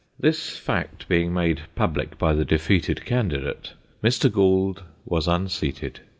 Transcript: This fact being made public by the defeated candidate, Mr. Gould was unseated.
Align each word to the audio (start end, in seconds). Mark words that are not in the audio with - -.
This 0.19 0.57
fact 0.57 1.07
being 1.07 1.31
made 1.31 1.61
public 1.75 2.17
by 2.17 2.33
the 2.33 2.43
defeated 2.43 3.05
candidate, 3.05 3.73
Mr. 4.03 4.31
Gould 4.33 4.81
was 5.05 5.27
unseated. 5.27 5.99